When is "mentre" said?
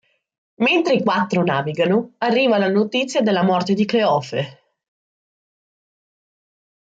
0.67-0.95